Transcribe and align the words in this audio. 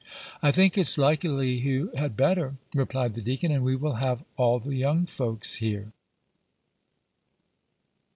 "I 0.41 0.51
think 0.51 0.79
it's 0.79 0.97
likely 0.97 1.51
you 1.51 1.91
had 1.95 2.17
better," 2.17 2.55
replied 2.73 3.13
the 3.13 3.21
deacon, 3.21 3.51
"and 3.51 3.63
we 3.63 3.75
will 3.75 3.97
have 4.01 4.23
all 4.35 4.57
the 4.59 4.75
young 4.75 5.05
folks 5.05 5.57
here." 5.57 5.91